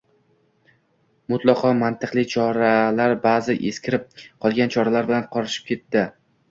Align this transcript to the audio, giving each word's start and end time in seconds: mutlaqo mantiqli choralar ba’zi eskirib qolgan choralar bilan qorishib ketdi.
mutlaqo 1.33 1.73
mantiqli 1.81 2.25
choralar 2.33 3.15
ba’zi 3.29 3.59
eskirib 3.75 4.13
qolgan 4.27 4.77
choralar 4.79 5.11
bilan 5.13 5.33
qorishib 5.39 5.75
ketdi. 5.75 6.11